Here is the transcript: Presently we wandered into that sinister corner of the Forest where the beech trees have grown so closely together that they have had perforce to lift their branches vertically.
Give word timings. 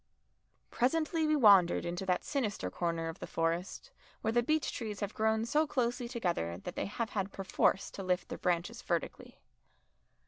Presently 0.71 1.27
we 1.27 1.35
wandered 1.35 1.85
into 1.85 2.07
that 2.07 2.23
sinister 2.23 2.71
corner 2.71 3.07
of 3.07 3.19
the 3.19 3.27
Forest 3.27 3.91
where 4.21 4.31
the 4.31 4.41
beech 4.41 4.71
trees 4.73 4.99
have 5.01 5.13
grown 5.13 5.45
so 5.45 5.67
closely 5.67 6.07
together 6.09 6.57
that 6.57 6.73
they 6.75 6.87
have 6.87 7.11
had 7.11 7.31
perforce 7.31 7.91
to 7.91 8.01
lift 8.01 8.29
their 8.29 8.39
branches 8.39 8.81
vertically. 8.81 9.37